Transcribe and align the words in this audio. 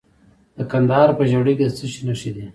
د 0.57 0.59
کندهار 0.71 1.09
په 1.17 1.23
ژیړۍ 1.29 1.53
کې 1.59 1.65
د 1.67 1.71
څه 1.77 1.85
شي 1.93 2.01
نښې 2.07 2.31
دي؟ 2.35 2.45